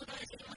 [0.00, 0.53] De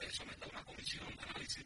[0.00, 1.64] ustedes someta a una comisión de análisis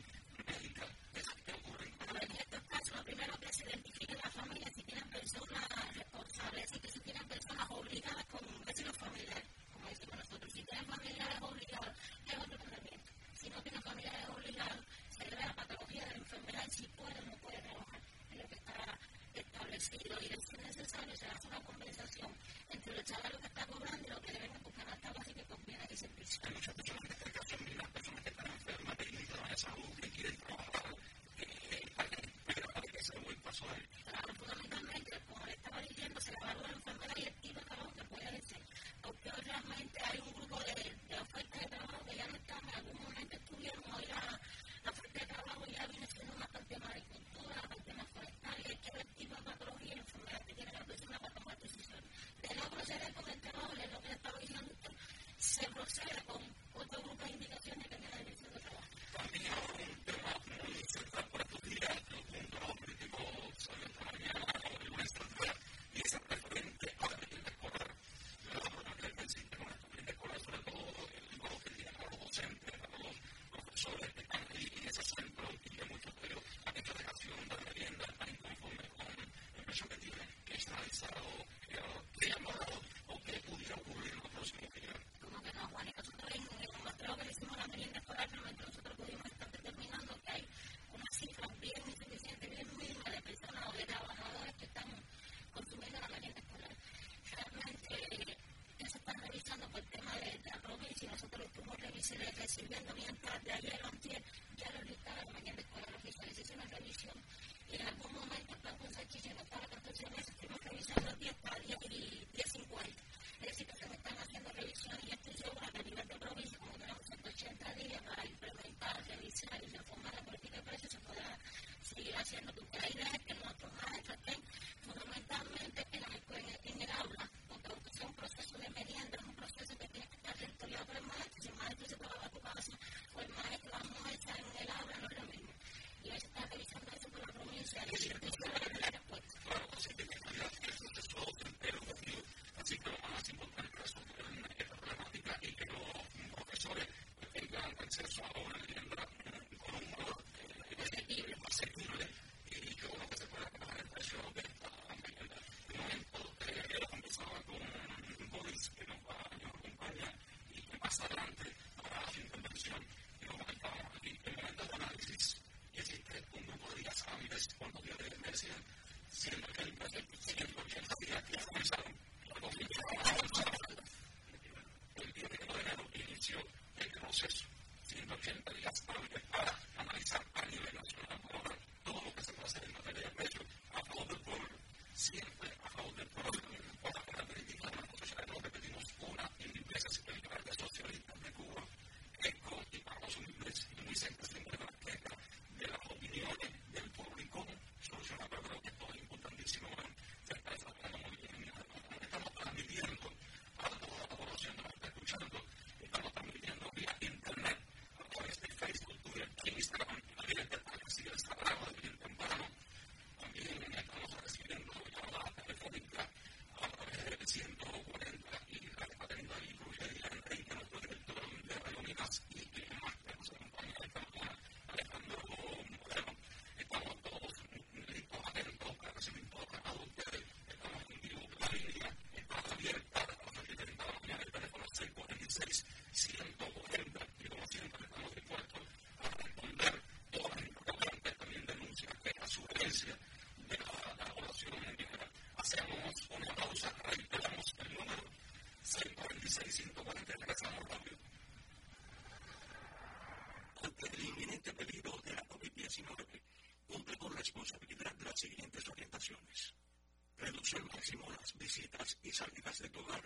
[260.45, 263.03] reduce al máximo las visitas y salidas de tu hogar.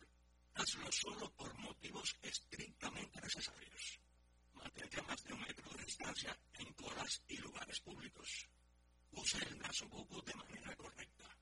[0.54, 4.00] Hazlo solo por motivos estrictamente necesarios.
[4.54, 8.48] Mantente a más de un metro de distancia en colas y lugares públicos.
[9.12, 11.36] Usa el nasobuco de manera correcta.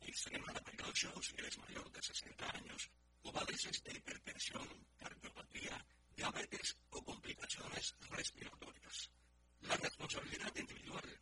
[0.00, 2.90] Extrema la precaución si eres mayor de 60 años
[3.22, 4.68] o padeces de hipertensión,
[4.98, 9.10] cardiopatía, diabetes o complicaciones respiratorias.
[9.62, 11.19] La responsabilidad individual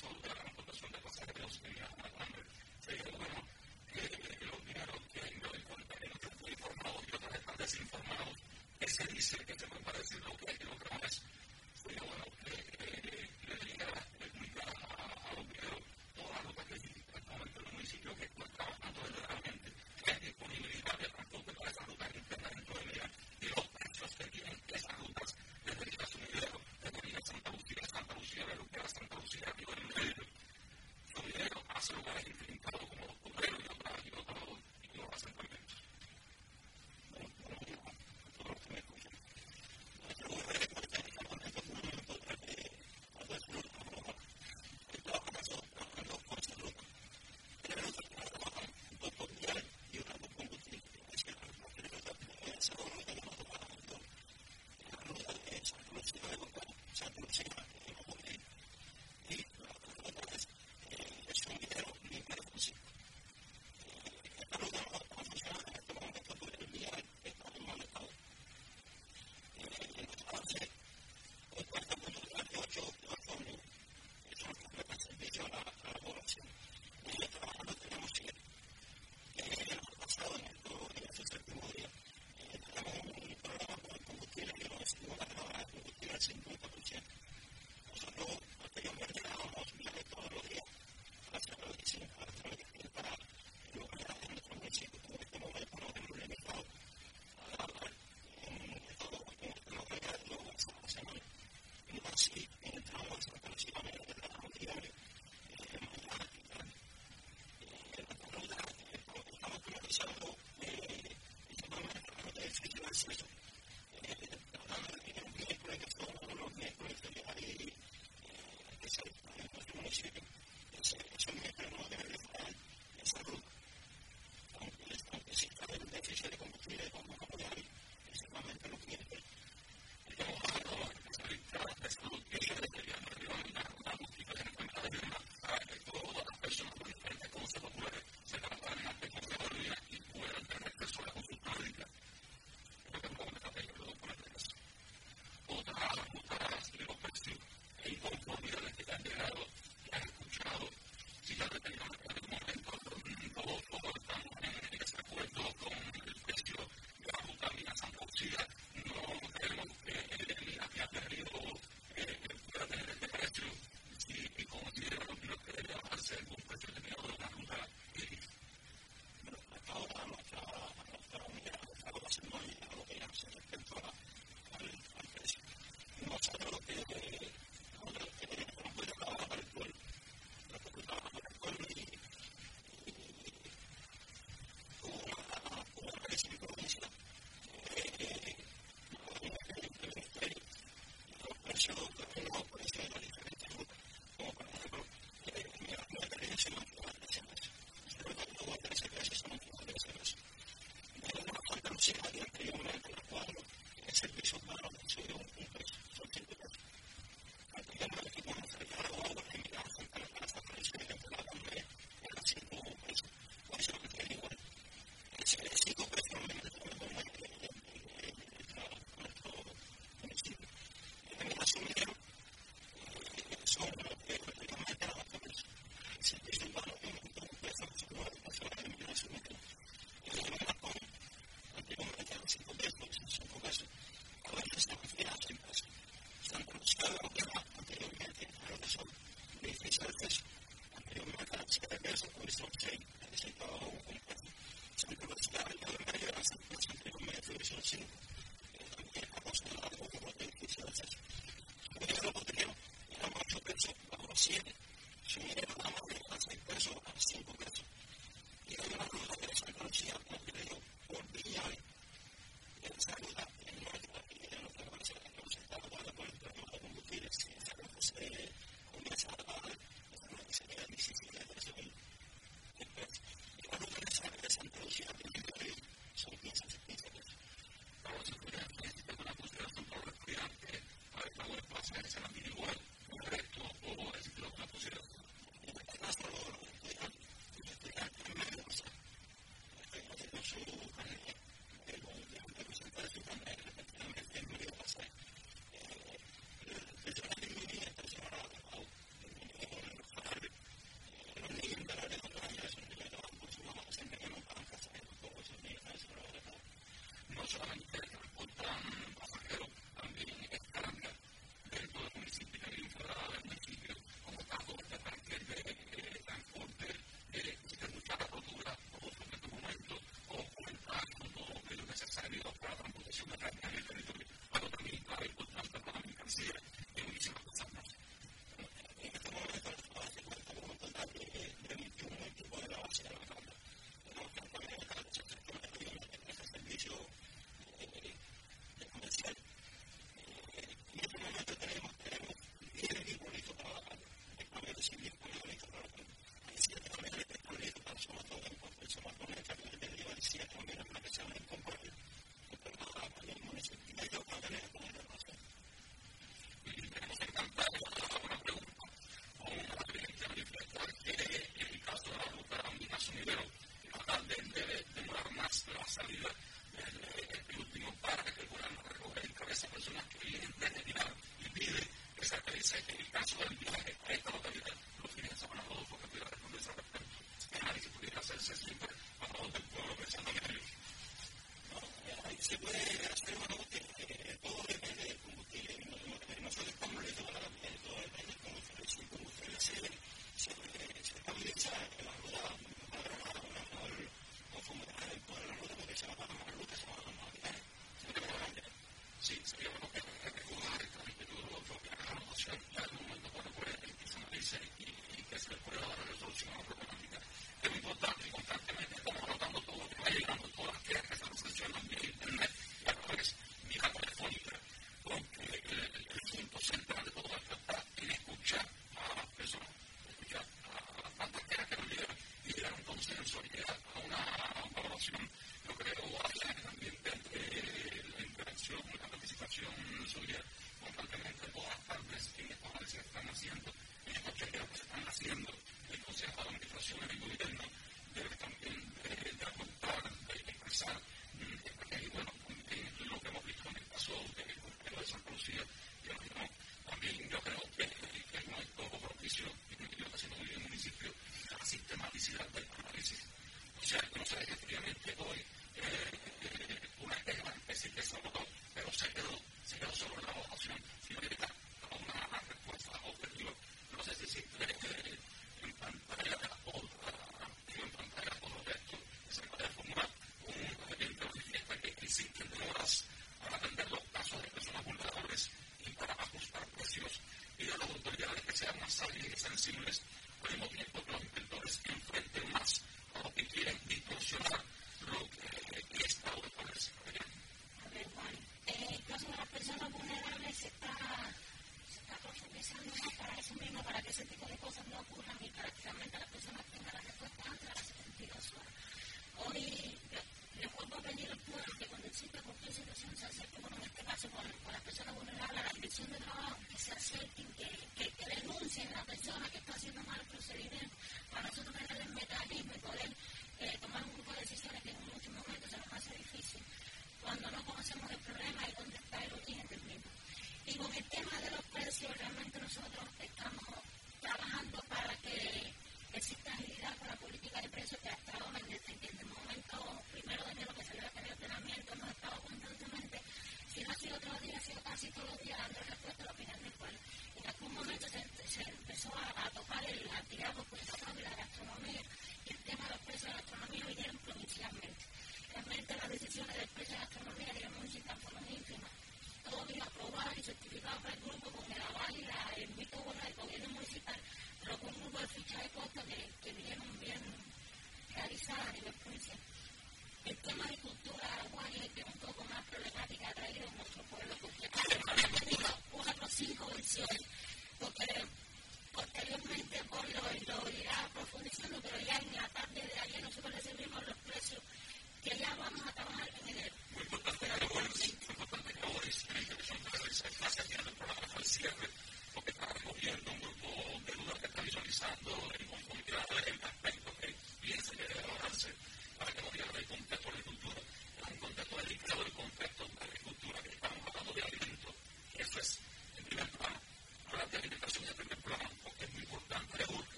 [0.00, 2.46] sobre la reputación de pasar de los primeros planes,
[2.80, 3.42] se dijo bueno,
[3.92, 4.00] que
[4.46, 8.36] los primeros que ingleses con el dinero que fue informado, y otros que antes informados,
[8.80, 11.22] ese dice que se van para decir lo que hay que lograr más.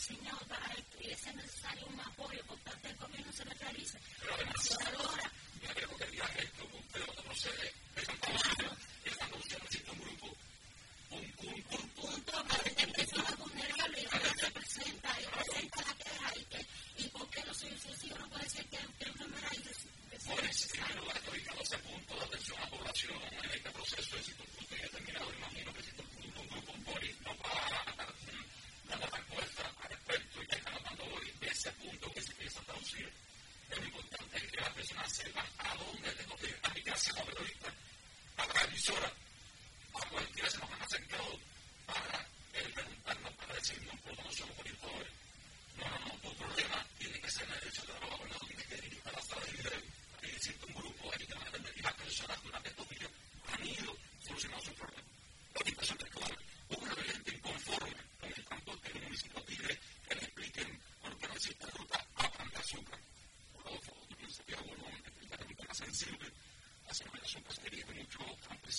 [0.00, 3.44] diseñado para esto y ese necesario un apoyo por parte del gobierno se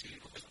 [0.01, 0.50] see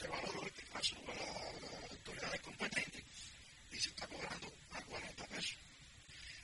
[0.00, 3.04] se va a la, a su, a la autoridad competente
[3.70, 5.56] y se está cobrando a 40 pesos.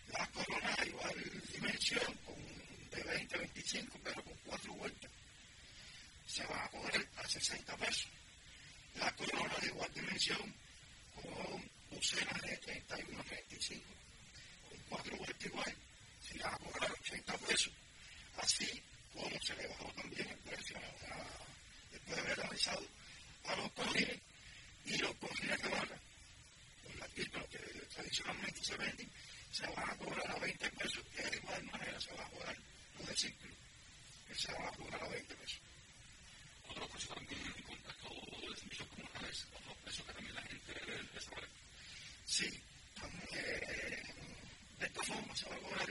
[0.09, 2.37] La corona igual dimensión, con
[2.91, 5.11] de 20 a 25, pero con cuatro vueltas,
[6.27, 8.09] se va a cobrar a 60 pesos.
[8.97, 10.55] La corona de igual dimensión,
[11.15, 13.85] con bucenas de 31 a 35,
[14.69, 15.77] con cuatro vueltas igual,
[16.21, 17.73] se va a cobrar a 80 pesos.
[18.37, 18.83] Así
[19.15, 21.25] como se le bajó también el precio a,
[21.91, 22.96] después de haber realizado
[23.49, 24.21] a los colines
[24.85, 27.25] y los colines que van con la que
[27.95, 29.11] tradicionalmente se venden,
[29.51, 32.57] se van a cobrar a 20 pesos, que de igual manera se va a cobrar
[32.99, 33.51] lo de ciclo,
[34.29, 35.61] que se va a cobrar a 20 pesos.
[36.69, 38.09] Otra cosa también en contacto
[38.51, 41.07] de servicio comunal es otro peso que también la gente debe.
[42.27, 42.51] Sí,
[44.79, 45.89] de esta forma se va a cobrar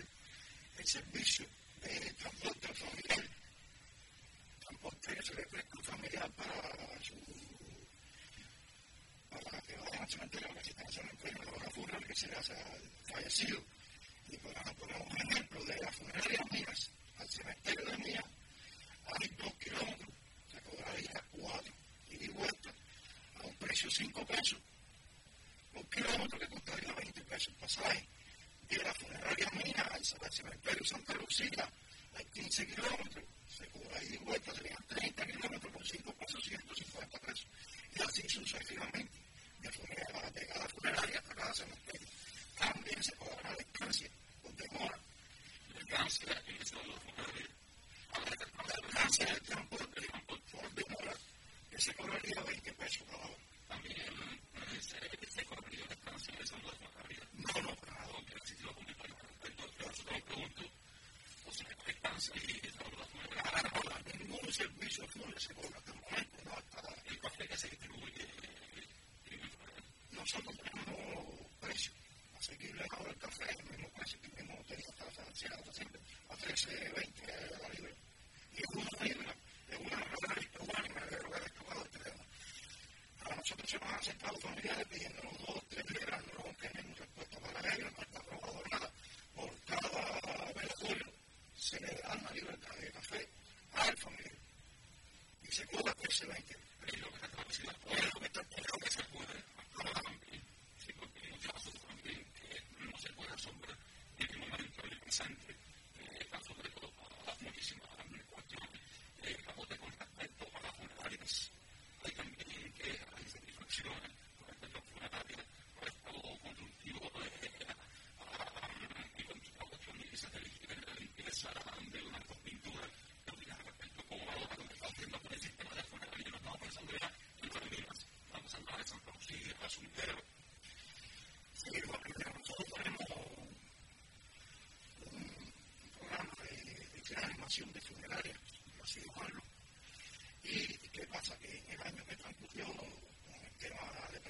[0.78, 1.46] el servicio
[1.82, 3.35] de transporte familiar
[4.88, 7.16] usted se le presta familiar para su.
[9.30, 12.16] para que vayan al cementerio, que se está haciendo el premio de la funeraria que
[12.16, 12.54] se le hace
[13.04, 13.64] fallecido.
[14.28, 18.24] Y pues para poner un ejemplo de las funerarias mías al cementerio de mía,
[19.06, 20.10] hay dos kilómetros,
[20.52, 21.74] se cobraría cuatro
[22.10, 22.74] y de vuelta
[23.36, 24.60] a un precio cinco pesos.
[25.74, 28.08] Un kilómetro que costaría 20 pesos el pasaje
[28.70, 31.70] de la funeraria mía al cementerio de Santa Lucía
[32.24, 37.48] 15 kilómetros, se cobra ahí de vuelta, serían 30 kilómetros por 5 pesos, 150 pesos.
[37.96, 39.20] Y así sucesivamente,
[39.60, 42.08] de funeral, de cada funeraria a cada cementerio.
[42.58, 44.10] También se cobrará la estancia
[44.42, 45.00] con demora.
[45.74, 47.50] La estancia es la funeraria.
[48.14, 50.02] La estancia del transporte,
[50.52, 51.14] por demora,
[51.70, 53.38] que se cobraría 20 pesos cada hora.
[53.68, 53.96] También
[55.30, 56.76] se cobraría la estancia de San Luis
[57.34, 59.04] No, no, para dónde, así lo comento.
[59.44, 60.85] Entonces, yo pregunto.
[65.18, 65.85] no les ebola.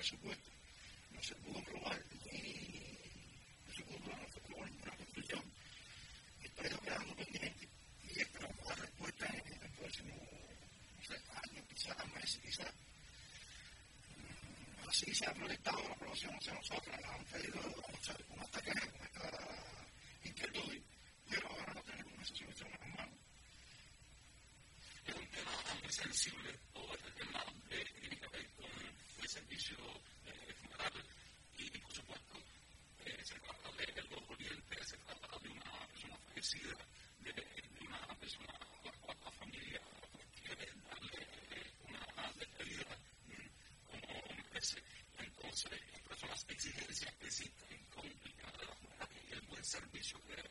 [0.05, 0.44] special way.
[50.11, 50.44] yo creo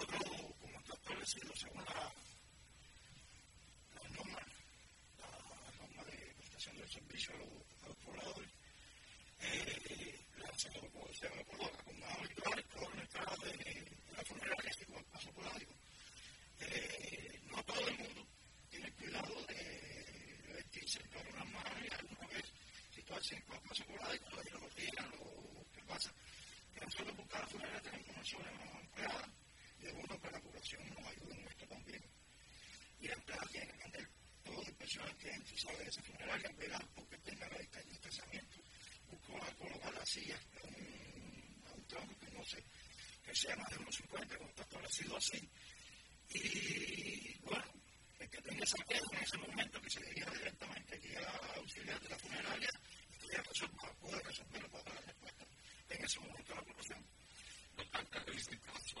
[0.00, 2.12] nosotros, como está establecido según la,
[3.94, 4.40] la norma,
[5.18, 8.50] la norma de prestación del servicio a los, pobladores,
[9.40, 13.86] eh, la Secretaría de Policía de Córdoba, como es habitual, por la entrada de,
[14.16, 15.74] la funeraria, que como el paso polárico,
[16.60, 18.26] eh, no todo el mundo
[18.70, 22.44] tiene cuidado de vestirse con una mano y alguna vez
[22.94, 26.10] situarse en el paso polárico, lo lo tiran, lo que pasa.
[26.72, 29.30] Que nosotros por cada funeraria tenemos una zona empleada
[29.80, 32.02] de uno para la población nos ayuda en esto también.
[33.00, 34.08] Y la empresa tiene que atender
[34.44, 34.74] todas las
[35.60, 38.56] personas que entren y salen de esa funeraria, velar porque tenga la lista de distanciamiento,
[39.10, 42.64] buscar colocar sillas a un, a un tramo que no sé,
[43.24, 45.50] que sea más de unos 50, como está establecido así.
[46.32, 47.64] Y bueno,
[48.20, 52.08] el que tenga esa en ese momento, que se dirija directamente aquí a auxiliar de
[52.08, 52.70] la funeraria,
[53.12, 55.46] esto ya resuelve, puede resolverlo para dar la respuesta
[55.90, 57.06] en ese momento a la población.
[57.76, 59.00] Por tanto, en este caso,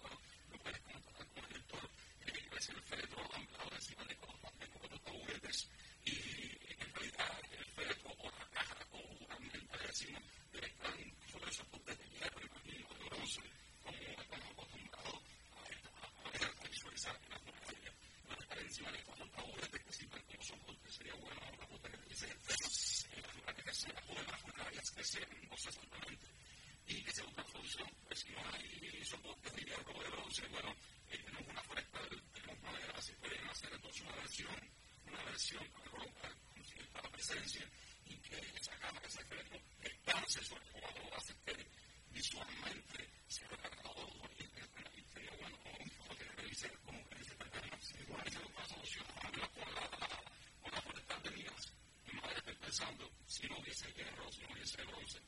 [53.41, 55.19] si no hubiese hierro, si no hubiese bronce.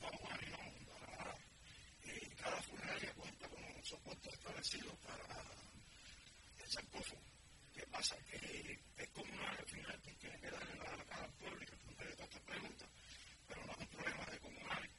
[0.00, 1.36] No, bueno, no, para nada.
[2.04, 5.42] Eh, cada funeraria cuenta con un soporte establecido para
[6.58, 7.20] el sarcófago.
[7.74, 8.16] ¿Qué pasa?
[8.30, 12.12] Que es comunal al final que tiene que darle la cara al pueblo y responder
[12.14, 12.88] todas estas preguntas,
[13.48, 14.90] pero no es un problema de comunales.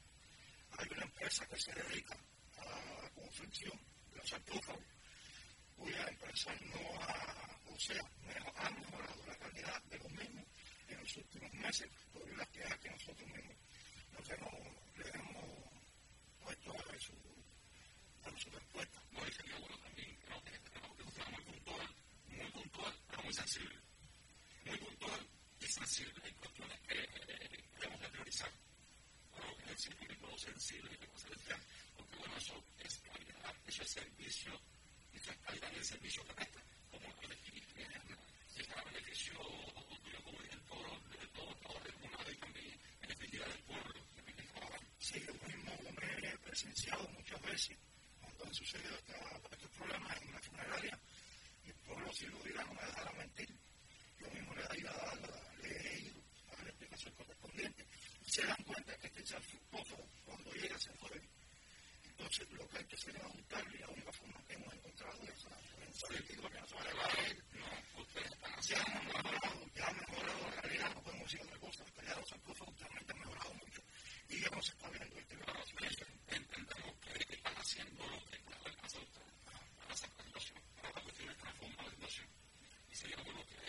[0.77, 2.17] Hay una empresa que se dedica
[2.57, 4.83] a la confección de los sarcófagos,
[5.77, 8.01] cuya empresa no ha, o sea,
[8.55, 10.45] ha mejorado la calidad de los mismos
[10.87, 13.57] en los últimos meses por las quejas que nosotros mismos
[14.17, 14.53] nos hemos,
[14.97, 15.45] le hemos
[16.41, 17.13] puesto a su,
[18.23, 18.99] a su respuesta.
[19.11, 22.93] No, y sería bueno también que no este tema porque es muy puntual, muy puntual,
[23.07, 23.75] pero muy sensible.
[24.65, 25.27] Muy puntual
[25.59, 26.21] y sensible.
[26.23, 27.49] Hay cuestiones que eh,
[27.79, 28.68] tenemos que priorizar.
[29.79, 31.57] Que es el circuito sensible que se decía,
[31.95, 34.51] porque bueno, eso es calidad, eso es servicio,
[35.13, 36.59] eso es calidad del servicio que presta,
[36.91, 37.63] como lo definir,
[38.53, 39.39] si es beneficio
[44.99, 47.77] Sí, yo mismo me he presenciado muchas veces
[48.19, 50.99] cuando han sucedido estos problemas en una funeraria.
[51.63, 53.49] Mi pueblo, si lo dirá, no me dejará mentir.
[54.19, 57.88] Yo mismo le he ido a a la explicación correspondiente.
[58.29, 59.23] Se dan cuenta que este
[59.71, 61.19] pozo, cuando llega, se fue.
[62.03, 65.23] Entonces, lo que hay que hacer es ajustarlo y la única forma que hemos encontrado
[65.23, 67.35] es la que no se va a elevar.
[67.53, 69.01] No, ustedes están haciendo,
[69.75, 71.83] ya han mejorado la realidad, no podemos decir otra cosa.
[72.05, 73.81] Ya los sarcófagos realmente han mejorado mucho
[74.29, 78.37] y ya no se está viendo este grado de entendemos que están haciendo lo que
[78.39, 79.05] puede alcanzar
[79.43, 81.85] para esa presentación, para la cuestión de transformar.
[82.91, 83.68] Y sería bueno que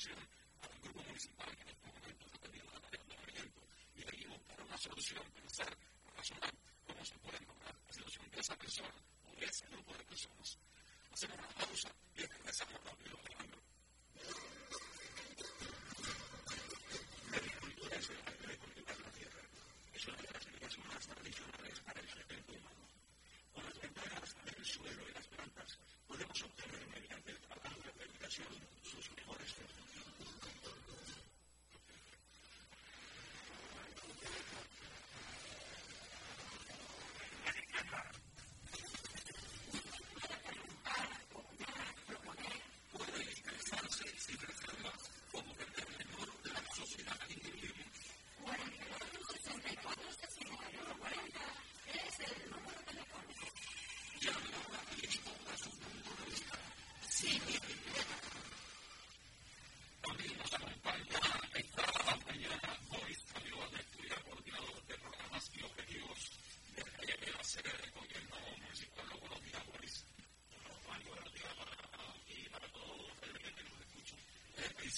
[0.00, 0.16] información
[0.62, 3.60] al grupo municipal que en este momento está teniendo la tarea de movimiento
[3.96, 5.76] y le dimos para una solución, pensar,
[6.16, 6.54] razonar
[6.86, 8.94] cómo se puede lograr la situación de esa persona
[9.26, 10.58] o de ese grupo de personas.
[11.12, 13.09] Hacemos una pausa y regresamos rápido.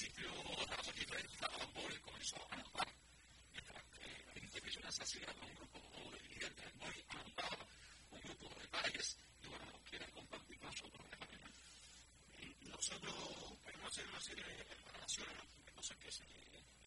[0.02, 0.30] principio
[0.66, 2.88] daba aquí estaba Boy comenzó a andar.
[3.52, 5.78] Mientras que la intervención asesinato a un grupo
[6.10, 7.66] de dirigentes Boy andaba
[8.10, 11.50] un grupo de valles y bueno, quieren compartir con nosotros de manera.
[12.66, 13.14] Nosotros
[13.62, 16.24] podemos hacer una serie de preparaciones, de cosas que se,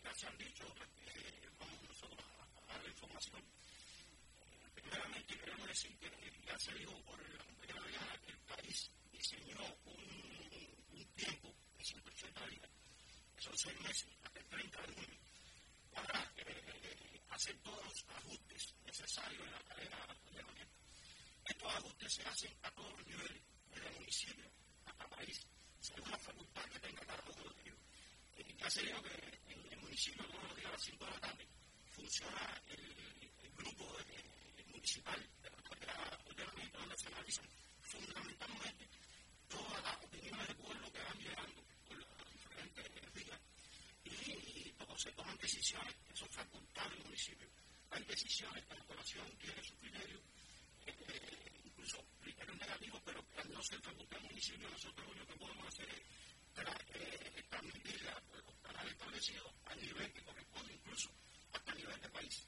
[0.03, 0.65] ya se han dicho,
[1.07, 3.39] eh, vamos nosotros a, a dar la información.
[3.39, 6.11] Eh, primeramente queremos decir que
[6.45, 7.04] ya se dijo
[13.65, 15.19] seis meses, hasta el 30 de junio,
[15.91, 20.75] para eh, hacer todos los ajustes necesarios en la cadena de abastecimiento.
[21.45, 23.41] Estos ajustes se hacen a todos los niveles,
[23.73, 24.45] desde municipio
[24.85, 25.47] hasta país,
[25.79, 27.79] según la facultad que tenga cada uno de ellos.
[28.57, 31.19] Ya se dijo que en el municipio todos los días a las 5 de la
[31.19, 31.47] tarde
[31.91, 32.95] funciona el,
[33.55, 37.45] grupo eh, municipal de la carrera de donde se analizan
[37.81, 38.89] fundamentalmente
[39.47, 41.64] todas las opiniones de pueblo que van llegando
[44.97, 47.47] se toman decisiones, eso es facultad del municipio,
[47.91, 50.21] hay decisiones que la población tiene su criterio,
[50.85, 55.39] eh, incluso criterios negativos, pero al no ser facultad del municipio, nosotros lo único que
[55.39, 56.01] podemos hacer es
[56.53, 58.23] traer eh, esta medida,
[58.63, 61.09] estar establecido a nivel que corresponde incluso
[61.53, 62.47] hasta a nivel de país.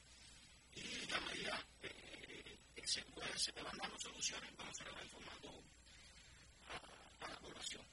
[0.75, 5.63] Y a medida eh, se, puede, se van dando soluciones, vamos a la informando
[6.67, 7.85] a, a la población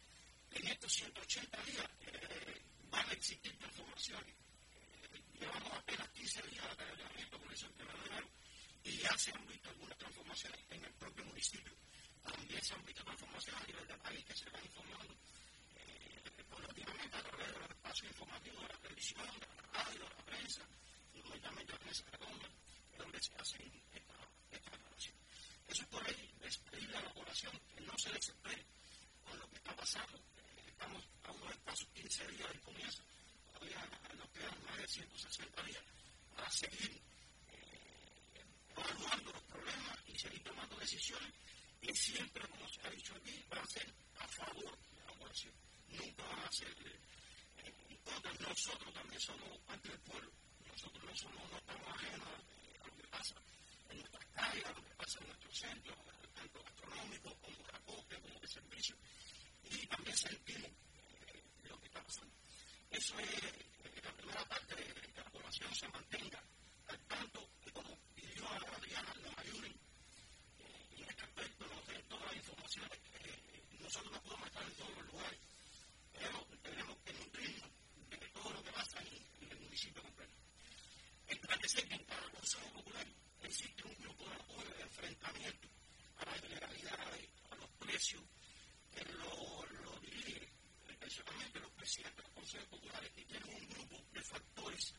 [0.55, 4.35] en estos 180 días eh, van a existir transformaciones.
[5.39, 7.95] Llevamos apenas 15 días de cargamento con ese tema
[8.85, 11.73] y ya se han visto algunas transformaciones en el propio municipio.
[12.23, 15.15] También se han visto transformaciones a nivel del país que se van informando
[15.77, 16.23] eh,
[17.13, 20.63] a través de los espacios informativos de la televisión, de la radio, de la prensa,
[21.13, 22.49] fundamentalmente la prensa redonda,
[22.99, 24.15] donde se hacen esta,
[24.51, 24.71] esta.
[25.67, 28.67] Eso es por ahí, es pedirle a la población que no se desespere
[29.25, 30.19] con lo que está pasando.
[30.19, 33.03] Eh, estamos a unos escasos 15 días del comienzo,
[33.65, 35.83] todavía nos quedan más de 160 días
[36.37, 37.01] para seguir
[38.77, 41.33] evaluando los problemas y seguir tomando decisiones
[41.81, 45.53] y siempre, como se ha dicho aquí, van a ser a favor de la población.
[45.89, 46.75] Nunca van a ser
[47.59, 48.33] en contra.
[48.33, 50.33] Nosotros también somos parte del pueblo.
[50.67, 53.35] Nosotros no somos, no estamos ajenos a lo que pasa
[53.91, 55.97] en nuestras calles, a lo que pasa en nuestros centros,
[56.35, 58.97] tanto gastronómicos como de acopio, como de servicio.
[59.65, 60.71] Y también sentimos
[61.69, 62.44] lo que está pasando.
[62.95, 63.43] Eso es
[64.05, 66.43] la primera parte de que la población se mantenga
[66.89, 67.51] al tanto
[68.45, 69.75] a Adriana nos ayuden
[70.97, 72.99] en este aspecto, nos den todas las informaciones.
[73.81, 75.39] nosotros no podemos estar en todos los lugares,
[76.13, 77.71] pero tenemos que nutrirnos
[78.11, 80.35] de todo lo que pasa en, el municipio completo.
[81.27, 83.07] Establecer que en cada Consejo Popular
[83.43, 85.69] existe un grupo de apoyo de enfrentamiento
[86.19, 88.23] a las ilegalidades, a los precios,
[88.93, 90.49] que lo, lo dirige
[90.89, 94.95] especialmente los presidentes de los consejos populares y tienen un grupo de factores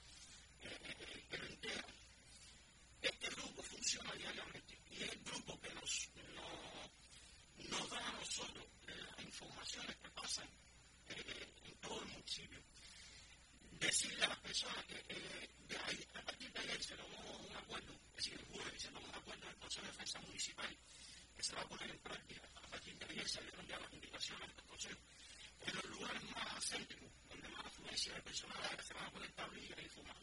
[1.30, 1.96] que lo integran
[3.02, 3.62] este grupo
[4.04, 6.10] diariamente y el grupo que nos,
[7.70, 10.50] nos da a nosotros las informaciones que pasan
[11.10, 12.60] eh, en todo el municipio.
[13.80, 17.93] Decirle a las personas que eh, de a partir de ayer se tomó un acuerdo,
[18.10, 20.78] es decir, el jueves se tomó un acuerdo del Consejo de Defensa Municipal
[21.36, 22.50] que se va a poner en práctica.
[22.56, 25.00] A partir de ayer se dieron ya las indicaciones del Consejo.
[25.66, 29.82] En los lugares más céntricos, donde más afluencia de personal se van a poner tablillas
[29.82, 30.14] informativas con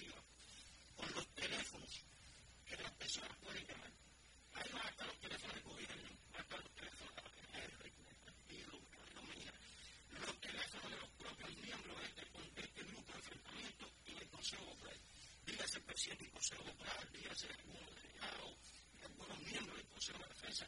[16.03, 20.67] 100 del Consejo de Práctica, a ser algunos miembros del Consejo de Defensa,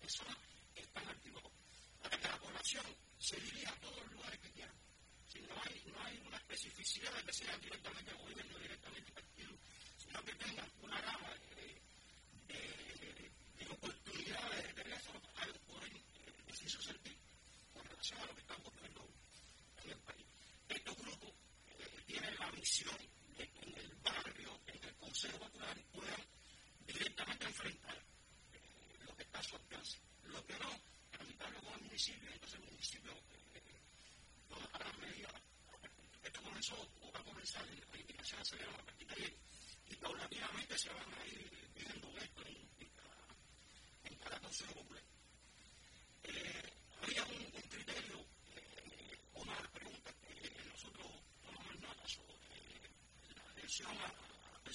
[0.00, 0.38] personas
[0.76, 1.50] están activados.
[2.00, 2.86] Para que la población
[3.18, 4.76] se dirija a todos los lugares que quieran.
[5.26, 9.14] Si no hay, no hay una especificidad de que sea directamente al gobierno, directamente al
[9.14, 9.50] partido,
[9.98, 11.82] sino que tengan una gama eh,
[12.50, 15.10] eh, de oportunidades de regreso
[15.42, 17.18] al poder eh, preciso sentir
[17.74, 19.08] con relación a lo que está ocurriendo
[19.82, 20.26] en el país.
[20.68, 21.30] Estos grupos
[21.80, 23.15] eh, tienen la misión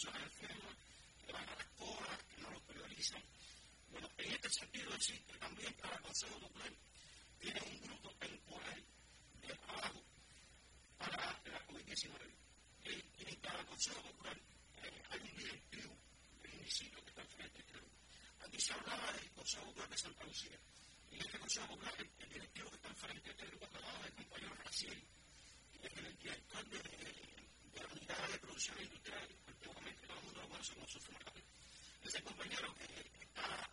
[0.02, 0.76] personas enfermas
[1.26, 3.22] que van a las colas, que no los priorizan.
[3.92, 6.72] Bueno, en este sentido existe también cada Consejo Popular
[7.38, 8.86] tiene un grupo temporal
[9.42, 10.04] de trabajo
[10.98, 12.16] para la COVID-19.
[12.86, 14.38] En, en cada Consejo Popular
[15.10, 15.98] hay un directivo
[16.44, 17.84] del municipio que está enfrente, creo.
[18.40, 20.60] Aquí se hablaba del Consejo Popular de Santa Lucía.
[21.12, 24.56] En este Consejo Popular, el, el directivo que está enfrente es el hablaba del compañero
[24.64, 25.04] Raciel,
[25.82, 30.42] que es el director de, de, la unidad de producción industrial, antiguamente todo el mundo
[30.42, 31.44] lo conoce como subfumatal.
[32.06, 33.20] Ese compañero que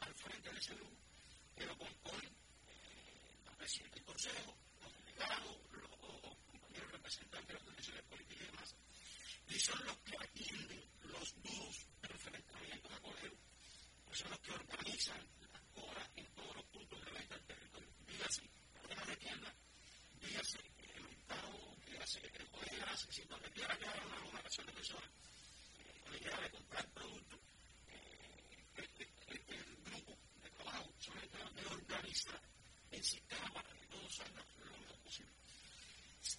[0.01, 0.61] al frente de
[1.57, 2.29] que lo compone
[2.69, 8.47] eh, la presidenta del Consejo, los delegados, los compañeros representantes de las organizaciones políticas y
[8.47, 8.75] demás,
[9.49, 13.39] y son los que atienden los duros del enfrentamiento de colegio,
[14.07, 17.89] pues son los que organizan las colas en todos los puntos de venta del territorio.
[18.07, 18.43] Dígase,
[18.75, 19.55] cadenas de tiendas,
[20.21, 20.59] dígase
[20.95, 25.11] el mercado, dígase el bodegas, si donde quiera que haya una aglomeración de personas,
[26.05, 27.41] donde quiera de comprar productos,
[28.77, 31.29] este, este, el grupo de trabajo son el
[32.09, 32.41] de organizar
[32.91, 34.45] el sistema para que todo salga
[34.89, 35.33] lo posible.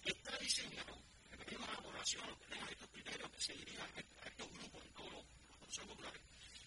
[0.04, 0.98] Está diseñado
[1.44, 3.88] tenemos una población, tenemos estos criterios que seguirían
[4.22, 5.24] a estos grupos en todos los
[5.58, 6.22] consejos populares,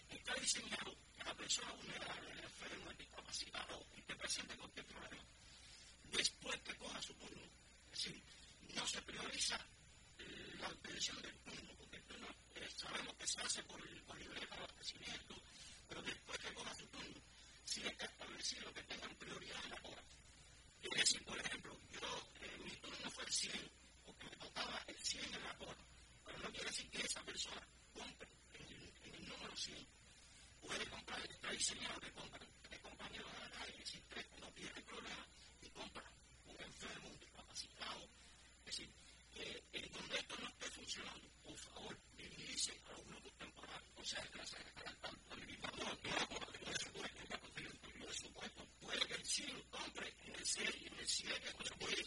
[0.10, 5.24] está diseñado que la persona vulnerable, el enfermo, el discapacitado, y que presente cualquier problema,
[6.12, 7.43] después que coja su turno,
[7.91, 8.24] es decir,
[8.76, 9.60] no se prioriza
[10.60, 14.56] la obtención del turno, porque el turno eh, sabemos que se hace por, por libreta
[14.56, 15.36] de abastecimiento,
[15.88, 17.22] pero después que coja su turno,
[17.64, 20.04] sí está establecido que tengan prioridad en la hora.
[20.84, 23.72] Es decir, por ejemplo, yo, eh, mi turno fue el 100,
[24.06, 25.86] porque me tocaba el 100 en la cola.
[26.26, 29.87] Pero no quiere decir que esa persona compre en el número 100.
[30.61, 32.39] Puede comprar, está diseñado de compra
[32.69, 35.27] de compañeros de la calle, si usted no tiene problema
[35.61, 36.03] y compra
[36.45, 38.09] un enfermo, un discapacitado.
[38.59, 38.89] Es decir,
[39.73, 43.89] en donde esto no esté funcionando, por favor, dirigirse a los grupos temporales.
[43.97, 46.55] O sea, que se al equipador, no a por
[47.61, 51.65] el presupuesto, puede que el 100 compre en el 6 y en el 7, no
[51.65, 52.05] se puede.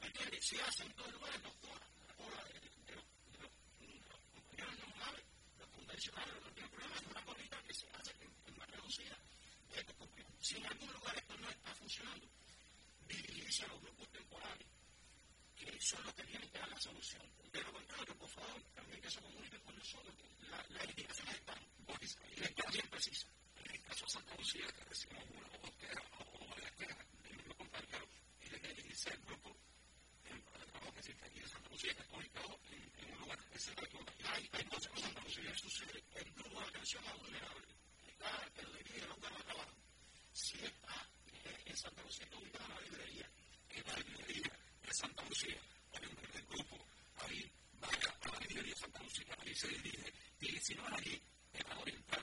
[0.00, 0.46] ¿Me entiendes?
[0.46, 2.60] Si hacen todo el lugar, no cola, la cola de
[2.94, 5.24] los compañeros normales,
[5.58, 8.12] los convencionales, no tienen problema, es una colita que se hace
[8.46, 9.18] en más reducida.
[10.40, 12.26] Si en algún lugar esto no está funcionando,
[13.08, 14.66] dirigirse a los grupos temporales
[15.90, 17.22] que son los que tienen que dar la solución.
[17.52, 20.14] De lo contrario, por favor, también que se comuniquen con nosotros.
[20.48, 21.58] Las la indicaciones están,
[22.36, 23.30] y están bien precisas.
[23.56, 27.06] En el caso de Santa Lucía, que recibimos una o dos quejas o varias quejas
[27.24, 28.06] de mismo compañero
[28.40, 29.56] y de que dirigirse al grupo
[30.22, 33.58] de trabajo que existe aquí en Santa Lucía, que está ubicado en, un lugar que
[33.58, 33.70] se
[34.30, 37.66] Hay, hay cosas en Santa Lucía, sucede el grupo de atención a vulnerable.
[38.06, 39.74] Está, que lo dirige el lugar de trabajo.
[40.32, 41.10] Si está
[41.66, 43.30] en Santa Lucía, está ubicada en la librería,
[43.70, 44.60] en la librería
[44.90, 45.60] de Santa Lucía,
[45.94, 46.76] hay un primer grupo,
[47.18, 48.38] ahí vaya a la
[49.38, 52.22] ahí se dirige, y si no es allí, te va a orientar,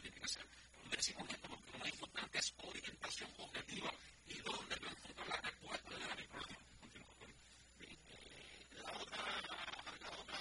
[0.00, 0.46] tiene que ser.
[0.76, 3.92] Donde decimos esto, lo más importante es orientación objetiva
[4.26, 6.58] y dónde va a encontrar la respuesta de la problema.
[8.82, 9.22] La otra,
[10.00, 10.38] la otra,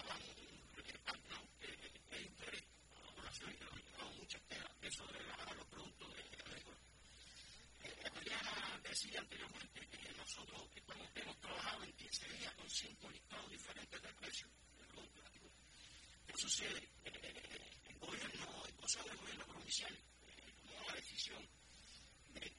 [2.20, 2.64] interés
[3.04, 4.90] la población y que nos ha muchas temas, de
[5.56, 6.10] los productos
[9.90, 10.62] que nosotros
[11.16, 15.54] hemos trabajado en 15 días con 5 listados diferentes de precios del producto agrícola.
[16.28, 16.90] ¿Qué sucede?
[17.04, 19.94] El gobierno, el Consejo de Gobierno Provincial,
[20.64, 21.50] tomó la decisión
[22.34, 22.56] de,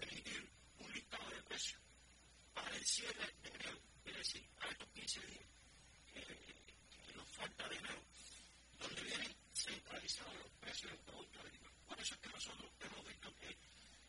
[0.00, 1.82] emitir un listado de precios
[2.54, 5.46] para el cierre de enero, es decir, para estos 15 días
[6.14, 8.02] que nos falta de enero,
[8.80, 11.72] donde vienen centralizados los precios del producto agrícola.
[11.88, 13.58] Por eso es que nosotros hemos visto que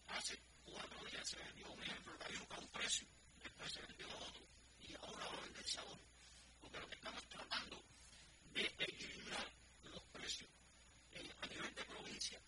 [0.07, 3.07] hace cuatro días se vendió un ejemplo, la a un precio,
[3.43, 4.47] después se vendió a otro,
[4.79, 6.07] y ahora va a venderse a otro.
[6.61, 7.83] Porque lo que estamos tratando
[8.57, 9.47] de equilibrar
[9.83, 10.49] los precios
[11.41, 12.39] a nivel de provincia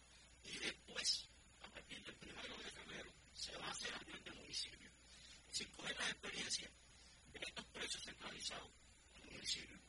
[0.43, 1.29] y después,
[1.61, 3.93] a partir del primero de febrero, se va a hacer
[4.49, 4.65] Es
[5.47, 6.71] decir, coger la experiencia
[7.33, 8.71] de estos precios centralizados
[9.13, 9.79] en el municipio.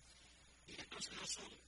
[0.66, 1.60] Y entonces nosotros,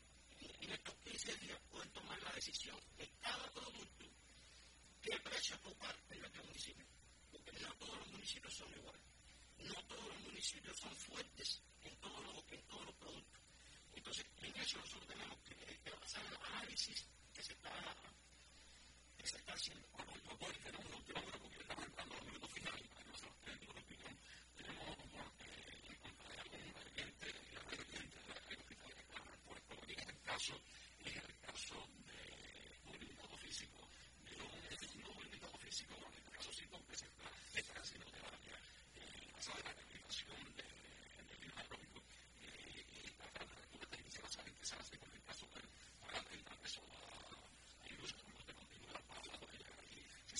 [0.60, 4.06] en estos 15 días, pueden tomar la decisión de cada producto
[5.00, 6.86] qué precio tocar en nuestro municipio.
[7.30, 9.02] Porque no todos los municipios son iguales.
[9.58, 13.40] No todos los municipios son fuertes en todos los, en todos los productos.
[13.94, 17.70] Entonces, en eso nosotros tenemos que, que basar el análisis que se está,
[19.22, 19.86] que se está haciendo.
[19.94, 22.82] Bueno, yo voy, tenemos un último grupo que estamos entrando a los minutos finales.
[22.92, 24.14] Tenemos una opinión.
[24.56, 24.88] Tenemos
[25.86, 27.62] en contra de algún y la de la
[28.58, 29.74] hospital que está puesto.
[29.86, 30.54] Y en el caso,
[31.06, 32.18] en el caso de
[32.84, 33.78] movilidad físico,
[34.26, 38.58] de los no movilidad físico, en este caso sí, porque se está, haciendo terapia
[38.94, 40.66] en la sala de rehabilitación de,
[41.30, 42.02] de clima trópico
[42.40, 45.62] y la falta de lectura técnica se hace, se hace con el caso de
[46.00, 50.02] pagar el acceso a industria como de continuar para la de llegar aquí.
[50.34, 50.36] Si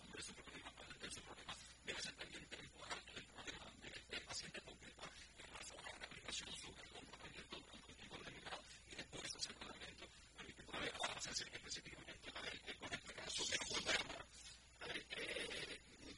[0.00, 3.66] se puede resolver ese problema, para resolver ese problema, debe ser también temporal el problema
[4.10, 5.02] del paciente concreto
[5.38, 10.04] en la sala de rehabilitación, su comportamiento durante el tiempo determinado y después hacer tratamiento,
[10.36, 10.62] permite
[11.16, 14.00] hacerse específicamente con este caso de la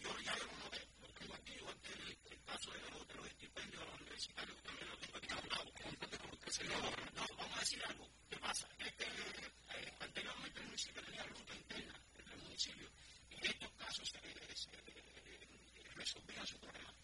[0.03, 3.27] yo ya lo noté, lo tengo aquí, igual que el, caso de los, de los
[3.27, 7.27] estipendios de los universitarios, que también lo tengo aquí hablado, como que se lo, no,
[7.37, 8.69] vamos a decir algo, ¿qué pasa?
[8.79, 12.89] Es que eh, anteriormente el municipio tenía ruta interna entre el municipio,
[13.31, 14.19] y en estos casos se,
[14.57, 16.95] se eh, resolvían su problema.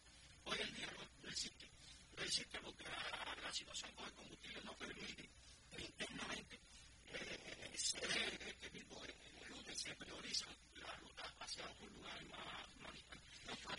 [0.44, 0.86] Hoy en día
[1.22, 1.70] no, existe,
[2.16, 5.30] no existe porque la, la situación con el combustible no permite
[5.70, 6.60] que internamente
[7.12, 8.06] eh, se dé este
[9.48, 10.48] rutas y se priorizan
[10.82, 12.94] la ruta hacia otros lugares más, más.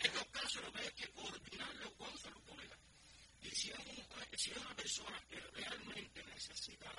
[0.00, 2.76] En los casos lo que hay que coordinarlo con salud pública.
[3.42, 6.90] Y si es, una persona que realmente necesita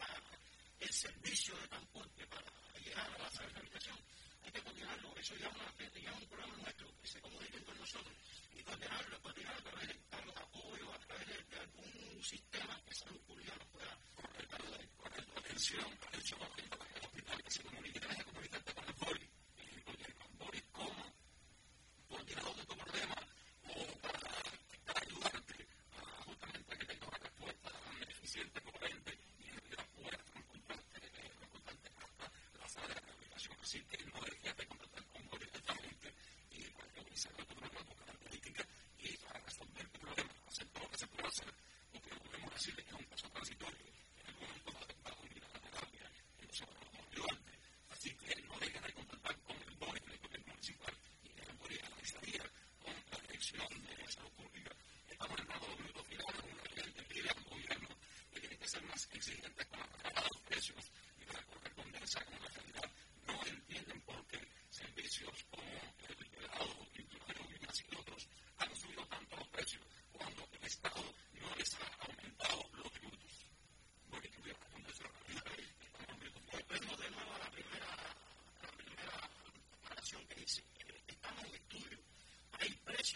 [0.79, 3.97] el servicio de transporte para llegar a la sala de rehabilitación,
[4.43, 5.13] hay que coordinarlo.
[5.17, 5.47] Eso ya,
[5.79, 8.15] es un programa nuestro que se comuniquen con nosotros
[8.55, 12.95] y coordinarlo, coordinarlo a través de cargos de apoyo, a través de, algún sistema que
[12.95, 16.39] salud pública nos pueda correctar la atención, atención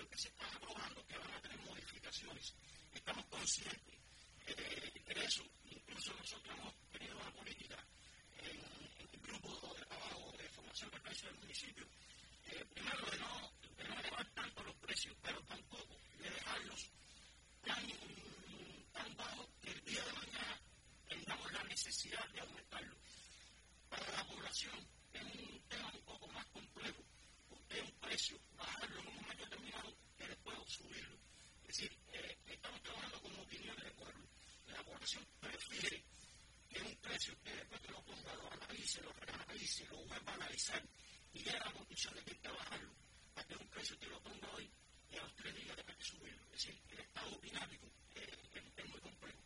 [0.04, 2.54] que se están aprobando, que van a tener modificaciones.
[2.93, 3.96] Estamos conscientes
[4.48, 5.43] eh, de eso.
[5.72, 7.78] Incluso nosotros hemos tenido una política
[8.39, 8.58] en,
[9.00, 11.88] en el grupo de trabajo de formación de precios del municipio.
[12.48, 16.91] Eh, primero, de no, de no elevar tanto los precios, pero tampoco de dejarlos
[17.64, 20.62] tan, bajos que el día de mañana
[21.08, 22.98] tengamos la necesidad de aumentarlos.
[23.89, 24.95] Para la población
[38.76, 39.13] analícelo,
[39.47, 40.84] analícelo, vuelva a analizar
[41.34, 42.91] y ya la conclusión de que hay que bajarlo.
[43.36, 44.69] A que un precio te lo ponga hoy
[45.09, 46.43] y a los tres días tenga que subirlo.
[46.45, 48.28] Es decir, el estado dinámico eh,
[48.76, 49.39] es, muy complejo.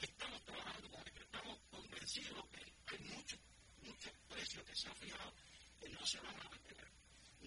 [0.00, 3.40] Estamos trabajando con esto, estamos convencidos que hay muchos,
[3.82, 5.32] muchos precios que se han fijado
[5.80, 6.90] que no se van a mantener.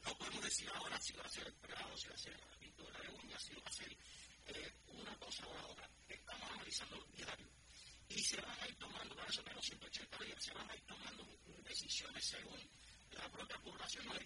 [0.05, 2.57] No podemos decir ahora si va a ser el prado, si va a ser la
[2.57, 3.97] pintura de uña, si va a ser
[4.47, 5.89] eh, una cosa o la otra.
[6.07, 7.60] Estamos analizando diario
[8.15, 10.81] y se van a ir tomando, para eso tenemos 180 días, se van a ir
[10.81, 11.25] tomando
[11.63, 12.59] decisiones según
[13.11, 14.17] la propia población nos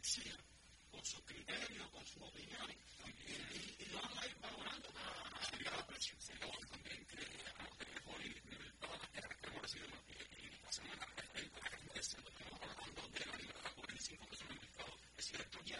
[0.91, 3.09] con sus criterios, con sus opiniones, y,
[3.83, 6.17] y, lo a ir valorando la presión.
[6.69, 7.17] También que
[7.49, 7.53] a
[7.93, 8.33] mejor y
[8.79, 9.89] todas las tierras que hemos recibido
[10.38, 11.05] y pasamos en la
[13.13, 15.31] de la libertad por el 5% mercado, es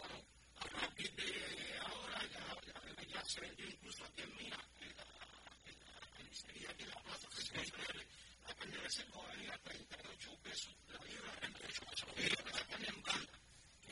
[0.10, 0.26] no.
[0.58, 2.26] A partir de ahora
[3.08, 4.96] ya, se vendió incluso aquí en en la, en
[6.90, 6.98] la,
[7.78, 7.85] la,
[8.72, 13.04] yo a veces cogía 38 pesos de ayuda, 38 pesos lo que me la ponían
[13.04, 13.34] banda.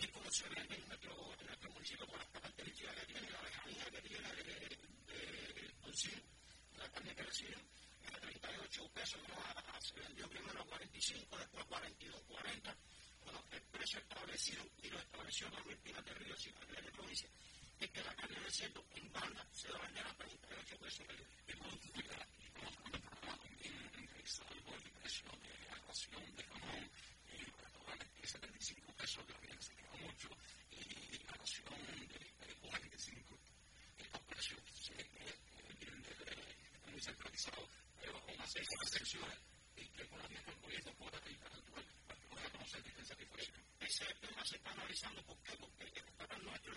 [0.02, 4.02] Y funcionario en nuestro, en nuestro municipio con las características que tiene la lejanía que
[4.02, 6.24] tiene de Concilio,
[6.78, 7.62] la carne que reciben,
[8.04, 9.22] era 38 pesos,
[9.80, 12.78] se vendió primero a 45, después a 42, 40.
[13.24, 17.30] Bueno, el precio establecido, y lo estableció también Pilar de Río, Secretaría de Provincia,
[17.80, 21.06] es que la carne de cerdo en banda se va a vender a 38 pesos
[24.76, 25.78] el precio de la
[26.36, 26.92] de jamón
[27.34, 30.30] en los pesos, que habían subido mucho,
[30.72, 32.56] y la de de
[33.98, 35.34] Estos precios se vienen
[38.00, 38.68] pero con una serie
[39.76, 40.06] y que
[41.12, 41.50] la misma
[42.30, 43.64] pueda conocer diferencias diferentes.
[43.80, 45.58] Ese tema se está analizando, ¿por?
[45.58, 46.04] Porque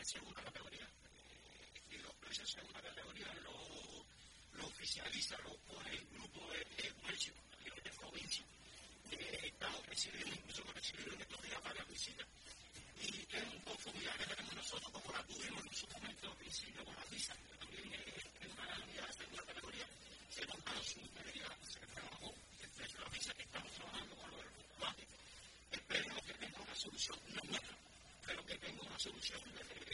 [0.07, 4.07] segunda categoría eh, y los precios segunda categoría lo,
[4.53, 6.66] lo oficializa, lo pone el grupo de
[9.27, 9.83] eh, Estado
[10.37, 12.27] incluso que.
[13.01, 15.87] Y un poco que tenemos nosotros, como la tuvimos en su
[16.93, 18.66] la visa, que también es una
[19.07, 19.87] de segunda categoría,
[20.31, 25.07] se montaron sus medidas, se trabajó desde la visa que estamos trabajando con los aeropuertos.
[25.72, 27.77] Esperemos que tenga una solución, no nuestra,
[28.27, 29.87] pero que tenga una solución desde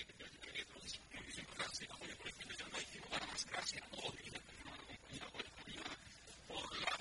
[3.46, 4.16] gracias, por a
[6.76, 6.91] que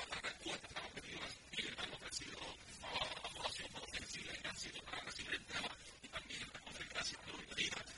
[4.11, 5.01] brasileña ha para
[6.03, 7.21] y también la concentración
[7.55, 7.90] de